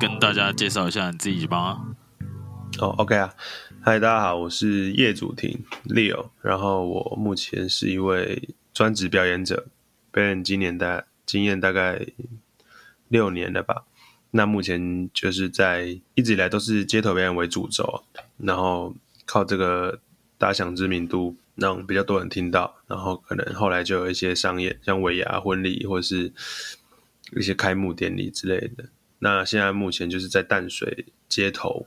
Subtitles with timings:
[0.00, 1.76] 跟大家介绍一下你自己吧？
[2.78, 3.34] 哦，OK 啊，
[3.80, 9.66] 嗨，大家好，我是叶祖廷 Leo，然后我目前是一位专职表演者，
[10.12, 12.06] 表演今年大经验大概
[13.08, 13.86] 六年了吧。
[14.30, 18.04] 那目前就是在一直以来都是街头表演为主轴，
[18.36, 18.94] 然后
[19.26, 19.98] 靠这个
[20.36, 26.32] 打响知名度，让比较多人听到，然后可能后来就有一些商业，像尾牙婚礼或者是
[27.36, 28.84] 一些开幕典礼之类的。
[29.20, 31.86] 那现在目前就是在淡水街头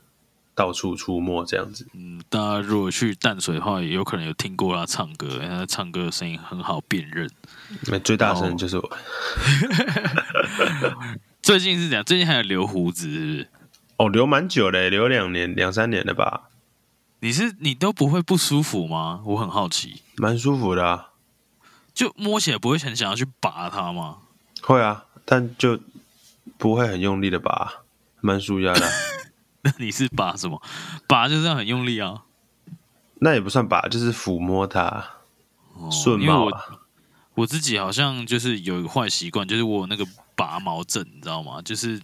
[0.54, 1.86] 到处出没这样子。
[1.94, 7.30] 嗯，大家如果去淡水的话，也有可能有听过他唱歌，因为他唱歌的声音很好辨认。
[7.86, 8.96] 那最大声的就是我。
[11.42, 13.48] 最近是这样，最近还有留胡子，是不是？
[13.96, 16.50] 哦，留蛮久嘞，留两年、两三年了吧，
[17.20, 19.22] 你是你都不会不舒服吗？
[19.24, 21.08] 我很好奇，蛮舒服的啊。
[21.94, 24.18] 就摸起来不会很想要去拔它吗？
[24.62, 25.78] 会啊，但就
[26.62, 27.82] 不会很用力的拔，
[28.20, 28.92] 蛮舒压的啊。
[29.62, 30.62] 那你是拔什么？
[31.08, 32.22] 拔就是要很用力啊。
[33.18, 35.04] 那也不算拔，就是抚摸它，
[35.74, 36.64] 哦顺因为我毛啊。
[37.34, 41.60] 我自己好像就是有一个坏习惯，就是我那个拔毛症，你知道吗？
[41.62, 42.00] 就是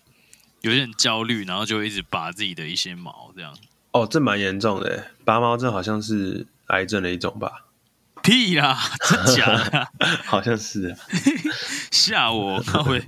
[0.62, 3.56] 有点焦虑，然后就会一直拔自己的一些毛，这样。
[3.92, 7.67] 哦，这蛮严重的，拔毛症好像是癌症的一种吧？
[8.25, 8.77] 屁啦，
[9.09, 9.89] 真假的啊？
[10.27, 10.98] 好像是啊。
[11.92, 12.61] 吓我！
[12.64, 13.01] 靠会。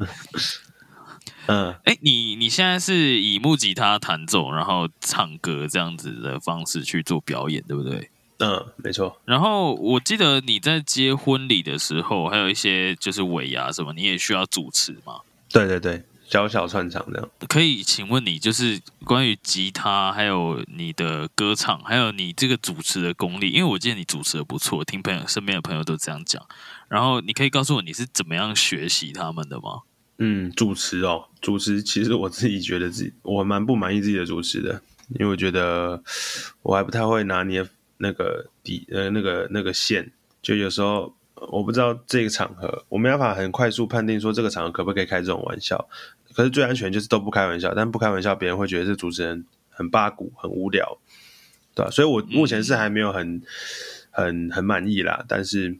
[1.50, 8.09] 嗯，哎，你你现在是以木吉他弹奏，然后唱歌这样子的方式去做表演，对不对？
[8.38, 9.21] 嗯，没错。
[9.25, 15.21] 然后我记得你在接婚礼的时候，还有一些就是尾牙什么，你也需要主持嘛？
[15.53, 17.28] 对对对，小小串场这样。
[17.49, 26.43] 可以请问你，就是关于吉他，还有你的歌唱，还有你这个主持的功力，因为我记得你主持的不错，听朋友身边的朋友都这样讲。
[26.88, 29.82] 然后你可以告诉我你是怎么样学习他们的吗？
[30.22, 34.82] 嗯，主持哦，主持其实我自己觉得自己我蛮不满意自己的主持的，
[35.19, 36.03] 因为我觉得
[36.62, 37.66] 我还不太会拿捏
[37.97, 45.88] 那个底呃那个那个线，就有时候我不知道这个场合，我没办法很快速判定说这个场合可不可以开这种玩笑。
[46.34, 50.98] 可是最安全就是都不开玩笑，但不开玩笑，别人会觉得这主持人很八股、很无聊，
[51.75, 53.42] 对吧、所以我目前是还没有很
[54.10, 55.25] 很很满意啦。
[55.26, 55.78] 但是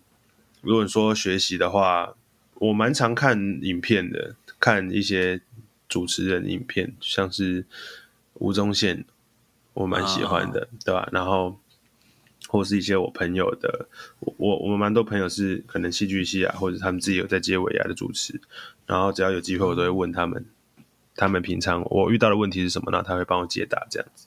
[0.63, 2.15] 如果说学习的话，
[2.61, 5.41] 我蛮常看影片的，看一些
[5.89, 7.65] 主持人影片，像是
[8.35, 9.05] 吴宗宪，
[9.73, 11.09] 我蛮喜欢的，对吧？
[11.11, 11.59] 然后
[12.49, 13.89] 或是一些我朋友的，
[14.19, 18.39] 我我我们蛮多朋友是可能戏剧系啊，或者他们自己有在接尾牙的主持，
[18.85, 20.45] 然后只要有机会，我都会问他们，
[21.17, 24.27] 他们平常我遇到的问题是什么，然后他会帮我解答，这样子。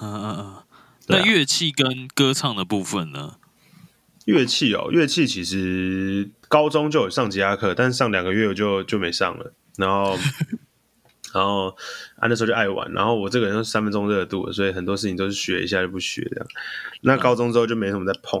[0.00, 0.62] 嗯嗯嗯。
[1.08, 3.36] 那乐器跟歌唱的部分呢？
[4.26, 9.52] 乐器哦，乐器其实高中就有上吉他课，但是上两个月我就就没上了。
[9.76, 10.16] 然后，
[11.34, 11.68] 然后
[12.16, 16.46] 啊那时候就爱玩，然后我这个人是三分钟热度，所以很多事情都是学一下就不学这样。
[17.00, 18.40] 那高中之后就没什么在碰，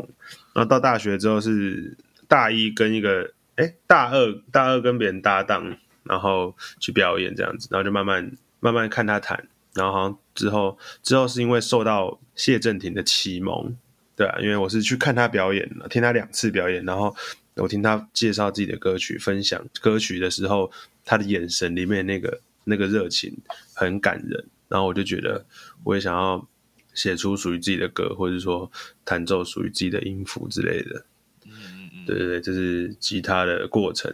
[0.52, 1.96] 然后到大学之后是
[2.28, 13.74] 大一跟一个哎大二大二跟别人搭档，然后去表演这样子，然后就慢慢慢慢看他弹，然后好像之后之后是因为受到谢震廷的启蒙。
[14.16, 17.14] 对啊，因为我是去看他表演了，听他两次表演，然后
[17.56, 20.70] 我听他介绍自己的歌曲，分享歌曲的时候，
[21.04, 23.34] 他的眼神里面那个那个热情
[23.74, 25.44] 很感人，然后我就觉得
[25.84, 26.46] 我也想要
[26.94, 28.70] 写出属于自己的歌，或者说
[29.04, 31.04] 弹奏属于自己的音符之类的。
[31.46, 31.52] 嗯
[31.94, 34.12] 嗯对对对，这是吉他的过程。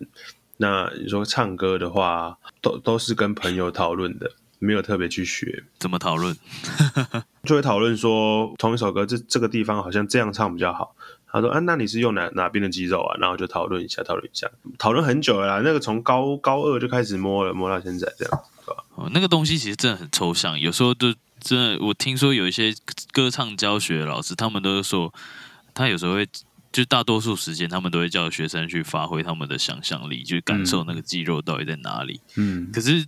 [0.57, 5.65] 那你说唱歌的话，都都是跟朋友讨论的，没有特别去学。
[5.79, 6.37] 怎么讨论？
[7.45, 10.95] 就会讨论说同一首歌这这个地方好像这样唱比较好。
[11.31, 13.17] 他说啊，那你是用哪哪边的肌肉啊？
[13.21, 15.61] 然后就讨论一下，讨论一下，讨论很久了啦。
[15.63, 18.83] 那个从高高二就开始摸了，摸到现在这样，对吧？
[18.95, 22.75] 哦，那个东西其实真的很抽象，有时候就真的，我听说有一些
[23.13, 25.13] 歌唱教学老师，他们都是说，
[25.75, 26.27] 他有时候会，
[26.73, 32.23] 就大多数时间他们都会叫学生去发挥他们的想象力，去感受那个肌肉到底在哪里。
[32.37, 33.07] 嗯，可是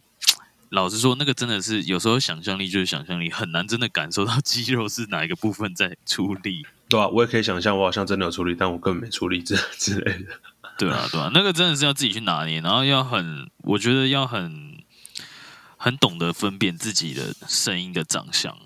[0.71, 6.65] 老实说，那个真的是有时候想象力就是想象力，很难真的感受到 肌肉是哪一个部分在出力。
[6.89, 10.41] 对啊，我也可以想象，我好像真的有出力，但我根本没出力之 之类的。
[10.79, 14.79] 对啊，对啊，那个真的是要自己去拿捏，然后要很，我觉得要很
[15.77, 18.57] 很懂得分辨自己的声音的长相。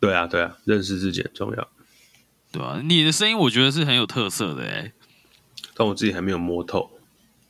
[0.00, 1.68] 对啊，对啊，认识自己很重要。
[2.50, 4.92] 对啊，你的声音我觉得是很有特色的哎，
[5.74, 6.90] 但我自己还没有摸透。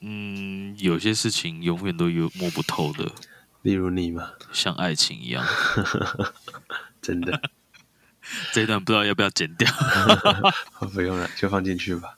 [0.01, 3.11] 嗯，有些事情永远都有摸不透的，
[3.61, 5.45] 例如你嘛，像爱情一样。
[7.01, 7.41] 真的，
[8.53, 9.69] 这一段不知道要不要剪掉。
[10.93, 12.17] 不用了，就放进去吧。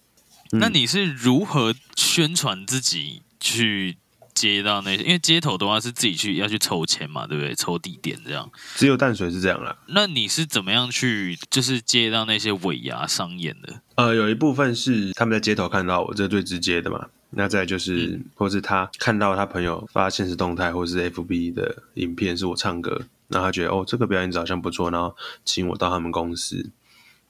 [0.51, 3.97] 那你是如何宣传自己去
[4.33, 5.03] 接到那些？
[5.03, 7.55] 因为街头的话是自己去要去抽签嘛，对不对？
[7.55, 8.51] 抽地点这样。
[8.75, 9.77] 只有淡水是这样啦。
[9.87, 13.81] 那你是怎么样去就是接到那些尾牙商演的？
[13.95, 17.07] 呃，有一部分是他们在街头看到我，这最直接的嘛。
[17.31, 26.69] 那再就是，或是他看到他朋友发现实动态，或是 FB 的影片是我唱歌，然后他觉得哦这个表演者好像不错，然后请我到他们公司，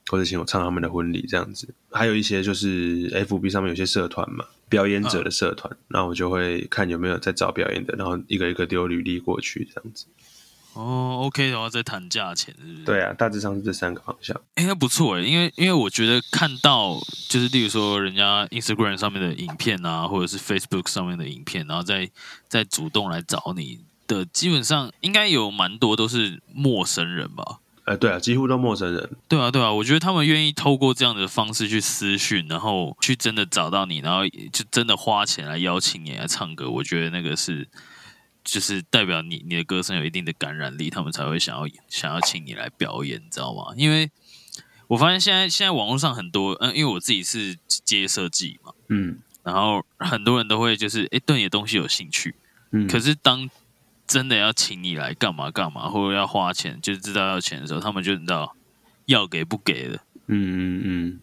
[0.08, 1.74] 或者请我唱他们的婚礼这样子。
[1.92, 10.08] 还有一些就是 FB 上面有些社团嘛，表演者的社团，那我就会看有没有在找表演的，然后一个一个丢履历过去这样子。
[10.74, 12.86] 哦，OK 的话再谈价钱，是不是？
[12.86, 14.40] 对啊，大致上是这三个方向。
[14.56, 16.98] 应该不错诶，因为因为我觉得看到
[17.28, 22.10] 就是例如说人家 Instagram 上面的影片啊，或者是 Facebook 上面的影片，然后再
[22.48, 27.60] 再主动来找你的，基本上应该有蛮多都是陌生人吧？
[27.84, 29.10] 呃，对啊，几乎都陌生人。
[29.28, 37.68] 对啊，对啊，我觉得他们愿意透过这样的方式去私讯，然后去真的找到你，然后就真的花钱来邀请你来唱歌，我觉得那个是。
[38.44, 43.74] 就是代表你你的歌声有一定的感染力，他们才会想要想要请你来表演，你知道吗？
[43.78, 44.10] 因为
[44.88, 52.34] 我发现现在现在网络上很多，嗯，因为我自己是接设计嘛，嗯，然后很多人都会就是哎对你的东西有兴趣，
[52.72, 53.50] 嗯，可是当
[54.08, 58.56] 真的要请你来干嘛干嘛，或者要花钱，就知道要钱的时候，他们就知道
[59.06, 61.20] 要给不给的，嗯嗯嗯，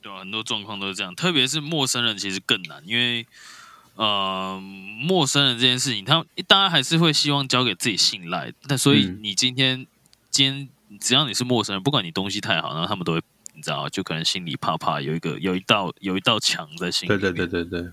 [0.00, 3.26] 对很多状况都是这样，特别是陌生人其实更难，因为。
[3.96, 4.60] 呃，
[5.00, 8.52] 陌生人这件事情，他当然还是会希望交给自己信赖。
[8.66, 9.86] 但所以你今天，
[10.30, 13.22] 今天只要你是陌生人，不管你东西太好，然后他们都会，
[13.54, 17.08] 你知道，就可能心里怕怕，有一个有一道有一道墙在心里。
[17.08, 17.92] 对对对对对。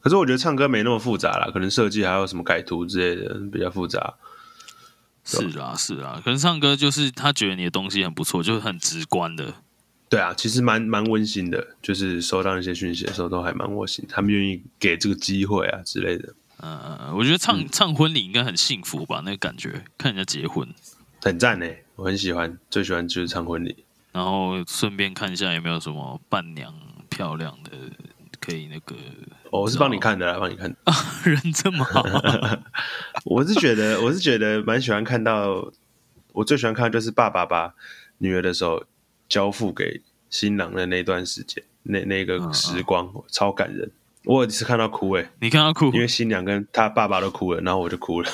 [0.00, 4.14] 可是我觉得唱歌没那么复杂啦，可能设计还有什么改图之类的比较复杂。
[5.24, 9.54] 是啊是啊，可能唱歌就是他觉得你的东西很不错，就是很直观的。
[10.08, 16.34] 对啊，其实蛮蛮温馨的，就是收到那些讯息的时候都还蛮窝心，他们愿意给这个机会啊之类的。
[16.62, 20.66] 嗯，我觉得唱唱婚礼应该很幸福吧，那个感觉，看人家结婚
[21.20, 21.66] 很赞呢，
[21.96, 26.74] 我很喜欢，最喜欢就是唱婚礼，然后顺便看一下有没有什么伴娘
[27.10, 27.70] 漂亮的
[28.40, 28.96] 可以那个。
[29.50, 30.74] 我是帮你看的，帮你看。
[30.84, 30.94] 啊
[31.24, 32.02] 人这么好，
[33.26, 35.70] 我是觉得我是觉得蛮喜欢看到，
[36.32, 37.74] 我最喜欢看的就是爸爸把
[38.16, 38.82] 女儿的时候。
[39.28, 43.90] 交付给新郎的那段时间，那那个时光超感人。
[44.24, 48.30] 我有一次看到哭，哎，你看到哭，因为新娘跟她爸爸都哭了，然后我就哭了。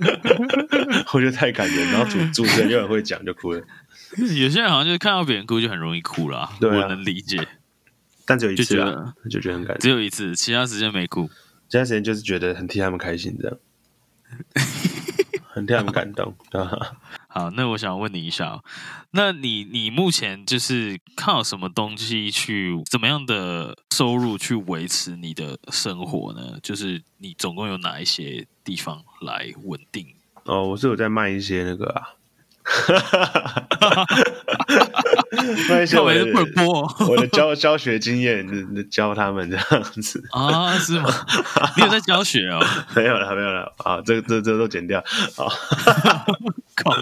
[1.14, 3.62] 我觉得太感人，然后主主持人又很会讲，就哭了。
[4.18, 7.46] 有些人好像就是看到别人哭就很容易哭了，我能理解。
[8.26, 11.30] 但只有一次啊，就觉得很感人，只有一次，其他时间没哭。
[11.68, 13.56] 其他时间就是觉得很替他们开心，这样，
[15.48, 16.34] 很替他们感动。
[17.32, 18.60] 好，那我想问你一下，
[19.12, 26.58] 那你你目前就是靠什么东西去怎么样的收入去维持你的生活呢？
[26.60, 30.08] 就是你总共有哪一些地方来稳定？
[30.42, 32.02] 哦，我是有在卖一些那个啊。
[32.70, 33.40] 哈哈哈
[33.80, 34.06] 哈哈！
[35.68, 36.24] 那些我的
[37.08, 38.46] 我的教教学经验，
[38.88, 40.78] 教他们这样子 啊？
[40.78, 41.12] 是吗？
[41.76, 42.64] 你有在教学哦？
[42.94, 44.00] 没有了，没有了啊！
[44.06, 45.50] 这这这都剪掉啊！
[46.76, 46.92] 靠！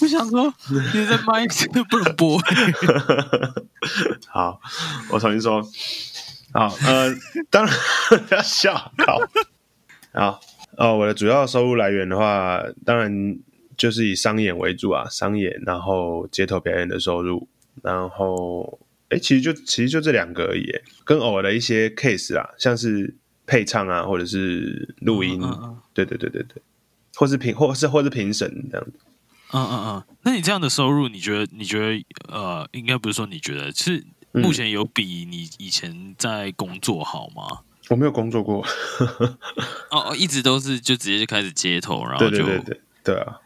[0.00, 0.52] 我想说
[0.94, 2.40] 你在麦这不能播。
[4.28, 4.58] 好，
[5.10, 5.62] 我重新说。
[6.54, 7.14] 好，呃，
[7.50, 7.74] 当然
[8.26, 8.74] 不要笑。
[8.74, 9.18] 好，
[10.14, 10.40] 好
[10.78, 13.38] 哦，我的主要收入来源的话，当然。
[13.78, 17.48] 就是以商演为主啊，商演，然后街头表演的收入，
[17.82, 20.68] 然后，哎，其实就其实就这两个而已，
[21.04, 23.14] 跟偶尔的一些 case 啊，像是
[23.46, 25.40] 配唱啊，或者是录音，
[25.94, 26.60] 对对对对对，
[27.14, 28.92] 或是评，或是或是评审这样子。
[29.52, 37.60] 嗯嗯嗯，那你这样的收入，你觉得你觉得呃，应该不是说你觉得是目前有比你以前在工作好吗？
[37.88, 38.62] 我没有工作过，
[39.90, 43.38] 哦哦，一直都是就直接就开始街头，然后就对对对啊。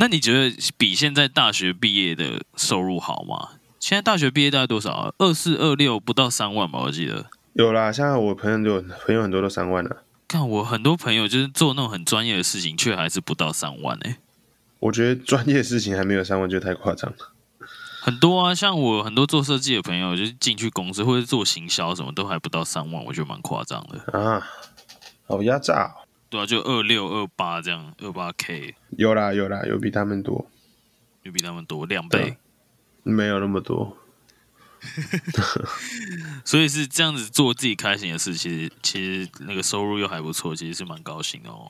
[0.00, 3.58] 那你觉得比现在大学毕业的收入好吗？
[3.80, 5.12] 现在大学毕业大概多少？
[5.18, 7.26] 二四二六不到三万吧，我记得。
[7.54, 10.04] 有啦，现在我朋友有朋友很多都三万了。
[10.28, 14.18] 看我很多朋友就是做那种很专业的事情，却还是不到三万哎、
[14.78, 17.32] 我觉得专业事情还没有三万就太夸张了。
[18.00, 24.18] 很多啊，像我很多做设计的朋友，就是进去公司或者做行销，什么都还不到三万，我觉得蛮夸张的。
[24.18, 24.46] 啊，
[25.26, 26.06] 好压榨、哦。
[26.30, 30.50] 对啊，就二六二八这样，二八 K 有啦有啦，有比他们多，
[31.22, 32.36] 有比他们多两对倍，
[33.02, 33.96] 没有那么多。
[36.44, 41.68] 所以是这样子做自己开心的事，其实其实那个收入又还不错，其实是蛮高兴的哦。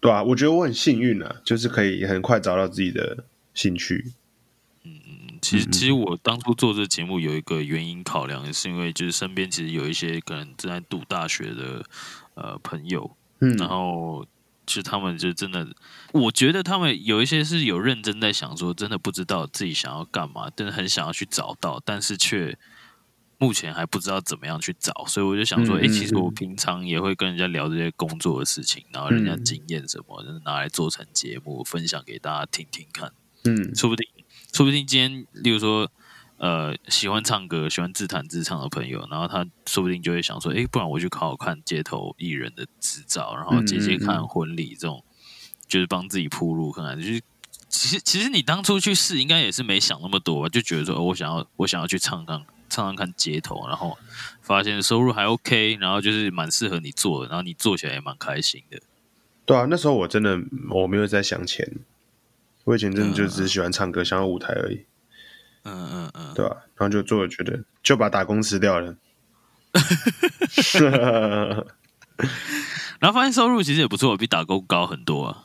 [0.00, 4.12] 对啊，我觉得我很幸运啊，就是可以很快找到自己的兴趣。
[4.84, 4.92] 嗯
[5.40, 11.84] 其实，其实我当初做这个节目有一个原因考量，是因为就是身边其实有一些可能正在读大学的
[12.34, 13.56] 呃朋友，嗯。
[13.58, 14.24] 然后
[14.66, 15.68] 其实他们就真的，
[16.12, 22.56] 我觉得他们有一些是有认真在想说，真的不知道自己想要干嘛，真的很想要去找到，但是却
[23.38, 26.22] 目前还不知道怎么样去找，所以我就想说，嗯诶，其实嗯。
[26.22, 33.12] 我平常也会跟人家聊这些工作的事情，然后人家嗯经验什么，就是拿来做成节目分享给大家听听看。
[33.44, 33.74] 嗯。
[33.74, 34.06] 说不定，
[34.52, 35.90] 说不定今天，例如说，
[36.42, 45.04] 呃，喜欢唱歌、喜欢自弹自唱的朋友，然后他说不定就会想说，哎，不然我去考考看街头艺人的执照，然后接接看婚礼这种，
[45.68, 47.00] 就是帮自己铺路看看。
[47.00, 47.22] 就是
[47.68, 53.96] 其实其实你当初去试，应该也是没想那么多吧，就觉得说，哦，我想要我想要去唱唱唱唱看街头，然后
[54.40, 58.80] 发现收入还 OK，然后就是蛮适合你做的，然后你做起来也蛮开心的。
[59.46, 61.72] 对啊，那时候我真的我没有在想钱，
[62.64, 64.84] 我以前真的就只是喜欢唱歌，想要舞台而已，
[65.64, 68.96] 嗯嗯嗯，对吧、然后就做了，觉得就把打工辞掉了。
[73.00, 75.44] 然后发现收入其实也不错，比打工高很多啊。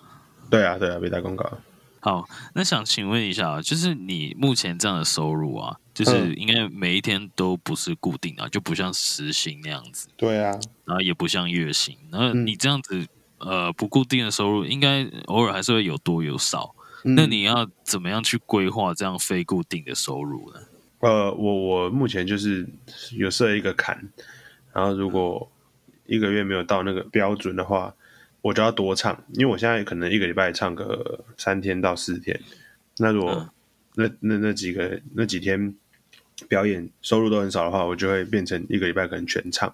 [0.50, 1.58] 对啊，对啊，比打工高。
[2.00, 10.52] 好，那想请问一下，就是你目前这样的收入啊，就是嗯应该每一天都不是固定啊，就不像时薪那样子，对啊，
[10.86, 13.06] 然后也不像月薪，然后嗯你这样子
[13.40, 16.74] 呃不固定的收入，应该偶尔还是会有多有少。
[17.08, 17.16] 嗯。
[17.16, 20.60] 那你要怎么样去规划这样非固定的收入呢？
[21.00, 22.68] 呃，我我目前就是
[23.14, 24.10] 有设一个坎，
[24.74, 25.50] 然后如果
[26.06, 27.96] 一个月没有到那个标准的话，
[28.42, 32.40] 我就要多唱，因为我现在可能一个礼拜唱个三天到四天，
[32.98, 33.50] 那如果嗯。
[34.00, 35.74] 那那那几个那几天
[36.48, 39.74] 表演收入都很少的话，我就会变成一个礼拜可能全唱，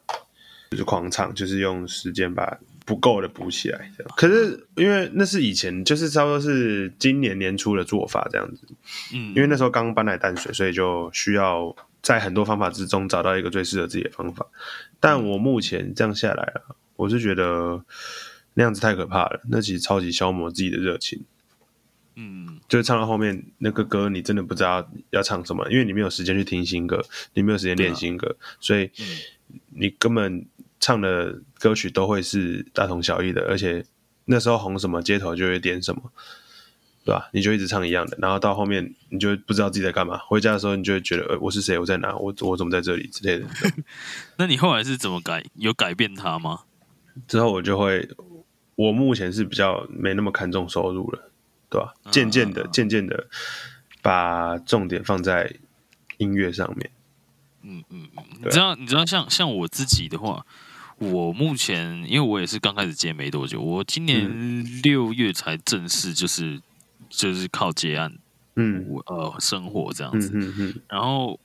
[0.72, 3.92] 就是狂唱，就是用时间把不够的补起来。
[3.98, 8.68] 这样可是因为那是以前，就是差不多是今年年初的做法这样子。
[9.14, 14.46] 嗯，因为那时候刚搬来淡水，所以就需要在很多方法之中找到一个最适合自己的方法。
[15.00, 17.84] 但我目前这样下来啊，我是觉得
[18.54, 21.24] 那样子太可怕了，那其实超级消磨自己的热情。
[22.16, 28.92] 嗯就是唱到后面那个歌，你真的不知道要唱什么，因为你没有时间去听新歌，你没有时间练新歌，所以
[29.72, 30.46] 你根本
[30.84, 33.86] 唱的歌曲都会是大同小异的，而且
[34.26, 36.12] 那时候红什么街头就会点什么，
[37.06, 37.30] 对吧？
[37.32, 41.80] 你就一直唱一样的，然后到后面你就不知道自己在干嘛，回家的时候你就会觉得，呃，我是谁？
[41.80, 42.14] 我在哪？
[42.18, 43.48] 我我怎么在这里之类的。
[44.36, 45.42] 那你后来是怎么改？
[45.56, 46.64] 有改变它吗？
[47.30, 48.06] 之后我就会，
[48.76, 51.32] 我目前是比较没那么看重收入了，
[51.70, 51.94] 对吧？
[52.12, 53.28] 渐渐的，渐渐的
[54.02, 55.56] 把重点放在
[56.18, 56.92] 音乐上面。
[57.66, 60.46] 嗯嗯嗯，你知道，你知道像像我自己的话，
[60.98, 66.62] 我目前因为我也是刚开始接没多久，我今年六月才正式就是
[67.10, 68.14] 就是靠接案
[68.56, 68.86] 嗯。
[68.88, 71.40] 我呃生活这样嗯子，嗯嗯，然后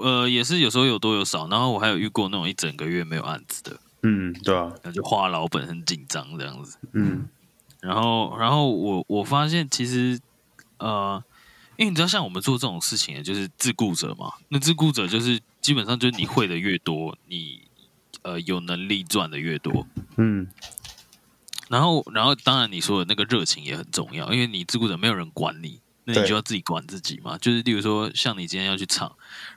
[0.00, 7.28] 呃也是有时候有多有少，然后我还有遇过那种一整个月没有案子的，嗯，对啊，那就花老本很紧张这样子，嗯。
[7.80, 10.20] 然后然后我我发现其实
[10.78, 11.22] 呃。
[11.76, 14.32] 因为你知道，像我们做这种事情，就是自雇者嘛。
[14.48, 17.62] 那自雇者就是基本上就是你会的越多，你
[18.24, 19.86] 呃有能力赚的越多。
[20.16, 20.48] 嗯
[21.70, 27.38] 然后，然后当然你说的那个热情也很重要，因为你自顾者没有人管你，那你就要自己管自己嘛。
[27.38, 29.10] 就是例如说，像你今天要去唱，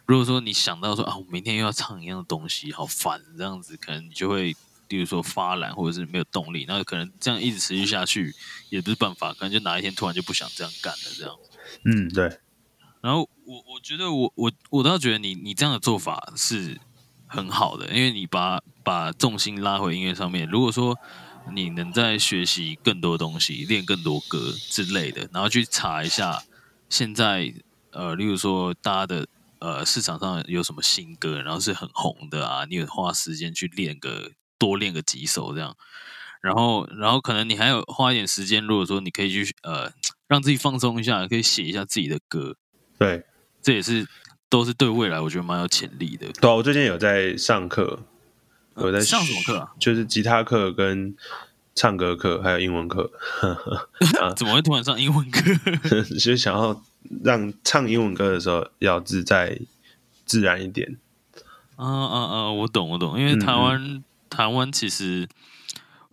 [0.06, 4.56] 如果说你想到说啊，我明天又要唱一样的东西，好烦，这样子可能你就会，
[4.88, 8.34] 例如说发懒或者是没有动力，那可能这样一直持续下去
[8.70, 11.36] 也不是办法，可能就哪一天突然就不想这样干了这样。
[11.84, 12.40] 嗯，对，
[13.02, 16.80] 然后我我觉得我我我倒觉得你你这样的做法是
[17.28, 20.48] 很好的，因为你把把重心拉回音乐上面。
[20.50, 20.98] 如果说
[21.54, 26.42] 你能在学习更多东西，练更多歌之类的，然后去查一下
[26.90, 27.54] 现在
[27.92, 29.28] 呃，例如说大家的
[29.60, 35.76] 呃市场上有什么新歌，然后是很红的啊，你有花时间去练个多练个几首这样。
[36.40, 39.92] 然后，然后可能你还有花一点时间，如果说你可以去呃
[40.28, 42.56] 让自己放松一下，可以写一下自己的歌，
[43.00, 43.26] 对，
[43.62, 44.08] 这也是
[44.50, 46.28] 都是对未来我觉得蛮有潜力的。
[46.40, 48.00] 对啊，我最近有在上课，
[48.76, 49.72] 我在上什么课啊？
[49.80, 51.16] 就是吉他课跟
[51.76, 53.12] 唱歌课，还有英文课。
[54.36, 55.42] 怎么会突然上英文课？
[56.20, 56.82] 就想要
[57.24, 59.60] 让唱英文歌的时候要自在、
[60.26, 60.98] 自然一点。
[61.76, 62.52] 啊啊啊！
[62.52, 63.20] 我懂，我懂。
[63.20, 65.28] 因为台湾，台湾其实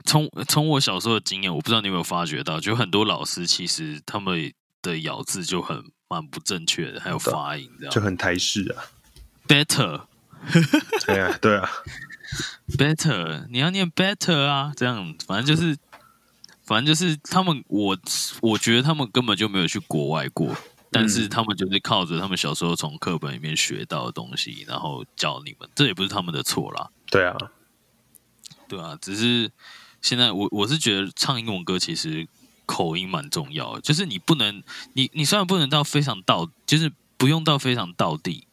[0.05, 8.84] 从从我小时候的经验，我不知道你有没有发觉到，就很多老师其实他们的咬字就很蛮不正确的，还有发音这样，就很台式啊。
[9.46, 10.06] Better，
[11.06, 11.70] 对啊，对啊。
[12.78, 15.76] Better，你要念 Better 啊，这样反正就是，
[16.64, 17.96] 反正就是他们，我
[18.40, 20.56] 我觉得他们根本就没有去国外过，
[20.90, 26.90] 但是他们就是靠着他们小时候从课本里面学到的东西，然后教你们，这也不是他们的错啦。
[27.11, 27.37] 对啊，
[28.66, 29.50] 对啊，只是
[30.00, 32.26] 现在我我是觉得唱英文歌其实
[32.66, 38.47] 口音蛮重要，就是你不能，你你虽然不能到非常到，就是不用到非常到地，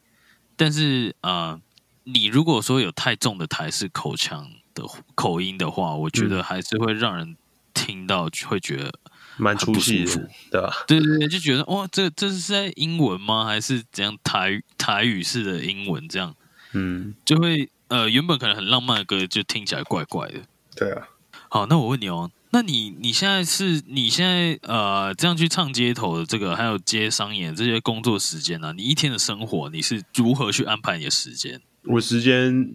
[0.56, 1.60] 但是啊。
[2.04, 4.82] 你如果说有太重的台式口腔的
[5.14, 7.36] 口音的话，我觉得还是会让人
[7.72, 8.92] 听到会觉得
[9.36, 10.72] 蛮出戏的，对吧？
[10.88, 13.44] 对对对，就觉得哇，这这是在英文吗？
[13.44, 16.08] 还是怎样台台语式的英文？
[16.08, 16.34] 这样，
[16.72, 20.40] 嗯，就会呃，原本可能很浪漫的歌，就听起来怪怪的。
[20.74, 21.08] 对啊。
[21.48, 28.74] 好，那我问你哦，那你你现在是你现在呃这样去唱街头的这个，还有接商演这些工作时间呢？
[28.76, 31.62] 你一天的生活你是如何去安排你的时间？
[31.84, 32.74] 我时间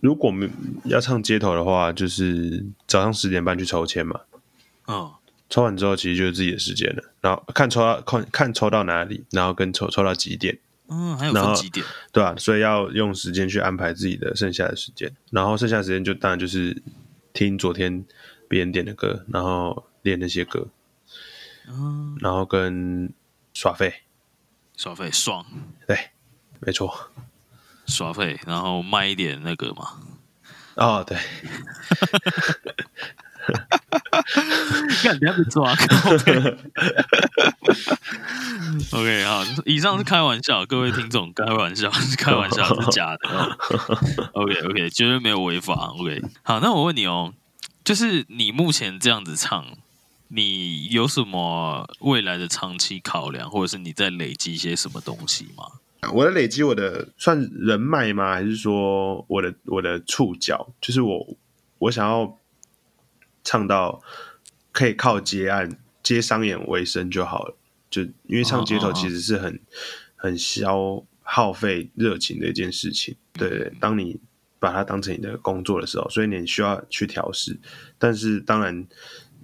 [0.00, 0.48] 如果没
[0.86, 4.20] 要唱街头的话，就是早上十点半去抽签嘛。
[4.86, 5.12] 嗯，
[5.50, 7.02] 抽完之后其实就是自己的时间了。
[7.20, 10.58] 然后看抽到看看抽到哪里，然后跟抽抽到几点。
[10.88, 11.84] 嗯，还有分几点？
[12.10, 15.14] 对啊，所以要用时间去安排自己的剩下的时间。
[15.30, 16.82] 然后剩下的时间就当然就是
[17.32, 18.04] 听昨天
[18.54, 20.68] 别人点的歌，然后练那些歌。
[21.66, 23.12] 嗯，然后跟
[23.52, 23.92] 耍废，
[24.76, 25.44] 耍废爽。
[25.88, 26.10] 对，
[26.60, 27.10] 没错。
[27.88, 29.98] 耍费，然后卖一点那个嘛。
[30.76, 31.18] 哦，对。
[35.02, 35.72] 干，不要被抓。
[38.92, 43.58] OK，好，以上是开玩笑，各位听众，开玩笑，是 开玩笑，是假的。
[44.34, 45.74] OK，OK，绝对没有违法。
[45.98, 47.34] OK，好，那我问你哦，
[47.84, 49.76] 就是你目前这样子唱，
[50.28, 55.64] 你有什么未来的长期考量，或者是你在累积一些什么东西吗？
[56.12, 58.32] 我的累积，我的算人脉吗？
[58.32, 60.72] 还是说我的我的触角？
[60.80, 61.36] 就是我
[61.78, 62.38] 我想要
[63.42, 64.02] 唱到
[64.72, 67.56] 可以靠接案接商演为生就好了。
[67.90, 69.60] 就因为唱街头其实是很
[70.16, 73.16] 很消耗费热情的一件事情。
[73.34, 74.18] 对对，当你
[74.64, 77.54] 把它当成你的工作的时候，所以你需要去调试。
[77.98, 78.86] 但是当然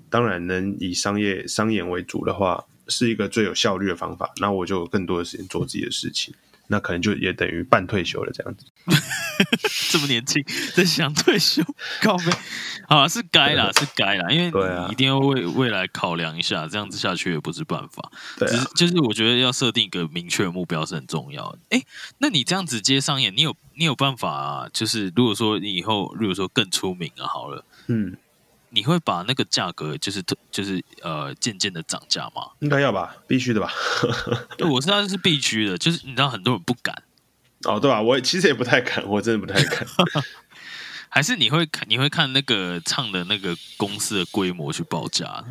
[0.09, 4.33] 当然能以商业商演为主的话，是一个最有效率的方法。
[4.40, 6.33] 那我就有更多的时间做自己的事情。
[6.68, 8.64] 那可能就也等于半退休了，这样子。
[9.90, 10.42] 这么年轻
[10.74, 11.62] 在想退休，
[12.03, 12.24] 靠背，
[12.88, 14.50] 好是该啦，是该啦，因为
[14.87, 18.11] 你一定要为未来考量一下，这样子下去也不是办法。
[18.38, 21.59] 对，就是我觉得要设定一个明确的目标是很重要的。
[21.70, 21.83] 哎，
[22.18, 24.68] 那你这样子接商演，你有你有办法？
[24.72, 28.16] 就是如果说你以后如果说更出名了，好了，嗯。
[28.72, 30.22] 你会把那个价格就是
[30.53, 32.53] 就是呃渐渐的涨价吗？
[32.61, 33.68] 应该要吧，必须的吧。
[34.57, 37.03] 对我知道是必须的，就是你知道很多人不敢。
[37.64, 38.01] 哦，对吧？
[38.01, 39.87] 我其实也不太敢，我真的不太敢。
[41.09, 45.44] 还是你会看你会看那个唱的那个公司的规模去报价？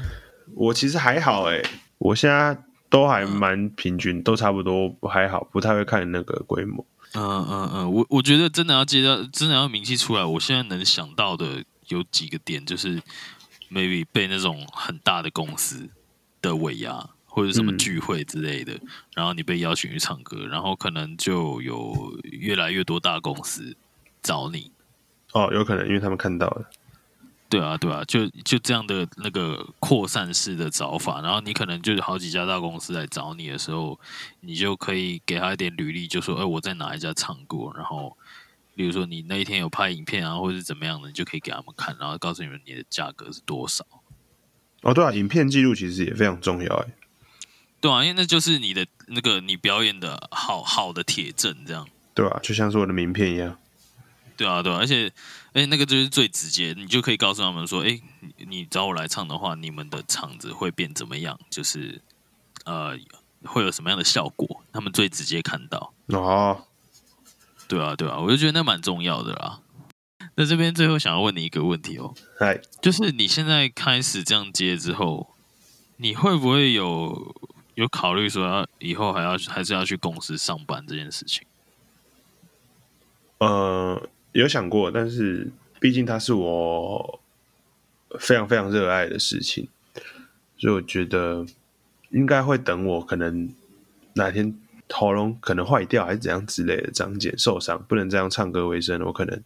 [0.55, 1.61] 我其实还好哎，
[1.97, 2.57] 我现在
[2.89, 6.85] 都还蛮平均，都差不多，还好，不太会看那个规模。
[7.13, 11.63] 嗯嗯嗯，我我觉得真的要接到，真的要名气出来，我现在能想到的。
[11.89, 13.01] 有几个点，就是
[13.71, 15.89] maybe 被那种很大的公司
[16.39, 18.77] 的尾牙或者什么聚会之类的，
[19.13, 23.77] 然后你被邀请去唱歌，然后可能就有越来越多大公司
[24.21, 24.71] 找你。
[25.31, 26.69] 哦，有可能，因为他们看到了。
[27.47, 33.99] 对啊，对啊，就就这样的那个扩散式的找法，然后你可能就是好几家大公司来找你的时候，
[34.41, 38.17] 你就可以给他一点履历，就说：“哎，我在哪一家唱过。”然后。
[38.75, 43.85] 比如说你那一天有拍影片啊，或者是怎么样的，你就可以给他们看，然后告诉你们你的价格是多少。
[44.83, 46.87] 哦，对啊，影片记录其实也非常重要，哎。
[47.81, 51.87] 对啊，因为那就是你的那个你表演的好好的铁证，这样。
[52.13, 53.57] 对啊，就像是我的名片一样。
[54.35, 55.11] 对啊，对啊，而且
[55.53, 57.99] 而且那个就是最直接，你就可以告诉他们说，哎，
[58.47, 61.39] 你找我来唱的话，你们的场子会变怎么样？
[61.49, 62.01] 就是
[62.65, 62.97] 呃，
[63.43, 64.61] 会有什么样的效果？
[64.71, 65.93] 他们最直接看到。
[66.07, 66.65] 哦。
[67.67, 69.59] 对啊，对啊，我就觉得那蛮重要的啦。
[70.35, 75.35] 那这边最后想要问你一个问题哦，嗨，就是你现在开始这样接之后，
[75.97, 77.35] 你会不会有
[77.79, 81.47] 有考虑说要以后还要还是要去公司上班这件事情？
[83.37, 87.21] 呃，有想过，但是毕竟它是我
[88.19, 89.69] 非常非常热爱的事情，
[90.57, 91.45] 所以我觉得
[92.09, 93.49] 应该会等我可能
[94.15, 94.53] 哪天
[94.89, 99.41] 喉咙可能坏掉还是怎样之类的长茧受伤，不能这样唱歌为生，我可能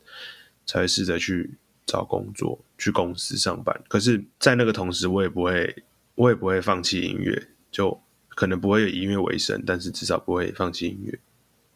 [0.65, 1.51] 才会试着去
[1.85, 3.79] 找工作，去公司上班。
[3.87, 5.83] 可是，在那个同时，我也不会，
[6.15, 8.01] 我也不会放弃音乐，就
[8.35, 11.19] 可能不会以音乐为生，但是至少不会放弃音乐。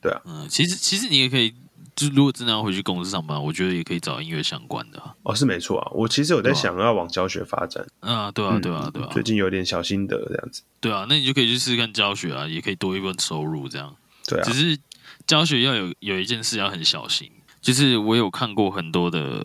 [0.02, 1.54] 对啊，嗯，其实其实你也可以，
[1.96, 5.16] 就如果真的要回去公司上班，我觉得也可以找音乐相关的啊。
[5.24, 5.92] 哦，是没错啊。
[5.94, 7.86] 我其实有在想要往教学发展。
[8.02, 9.10] 啊，对啊，对啊，对啊。
[9.12, 10.62] 最近有点小心得这样子。
[10.80, 13.96] 对啊，那你就可以去试试看教学啊，也可以多一份收入这样。
[14.28, 14.44] 对啊。
[14.44, 14.78] 只是
[15.26, 19.44] 教学要有有一件事要很小心，就是我有看过很多的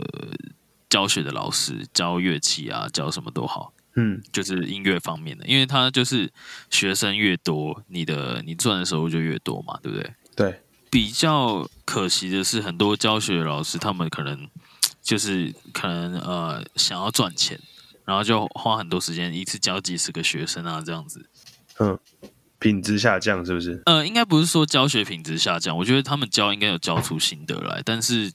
[0.91, 6.31] 教学的老师教乐器啊，教什么都好，嗯，就是音乐方面的，因为他就是
[6.71, 10.15] 学生越多，你的你赚的收入就越多嘛，对不对？
[10.35, 10.61] 对。
[10.91, 14.47] 比较可惜的是，很多教学老师他们可能
[15.01, 17.59] 就是可能呃想要赚钱，
[18.05, 21.31] 然后就花很多时间一次教几十个学生啊，这样子。
[21.79, 21.99] 嗯，
[22.59, 23.81] 品质下降是不是？
[23.87, 28.31] 呃，应该不是说教学品质下降，我觉得他们教应该有教出心得来，但是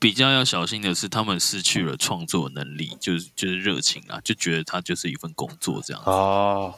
[0.00, 6.10] 比较要小心的是，他们失去了创作能力，就是就是热情啊，就觉得它就是一份工作这样子。
[6.10, 6.74] 哦。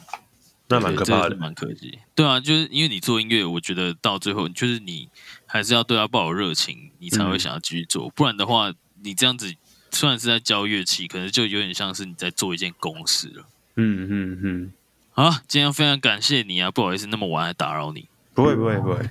[0.69, 1.99] 那蛮可怕的，蛮可惜。
[2.15, 5.09] 对啊，就是因为你做音乐，我觉得到最后就是你
[5.45, 8.09] 还是要对它抱有热情，你才会想要继续做。
[8.11, 9.55] 不然的话，你这样子
[9.91, 13.45] 虽然是在教乐器，可能就有点像是你在做一件公事了。
[13.77, 14.73] 嗯嗯嗯。
[15.11, 18.09] 好，今天非常感谢你啊，不好意思那么晚还打扰你。
[18.33, 19.11] 不会不会不会。